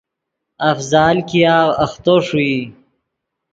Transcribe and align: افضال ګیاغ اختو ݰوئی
افضال 0.71 1.17
ګیاغ 1.29 1.67
اختو 1.83 2.15
ݰوئی 2.25 2.57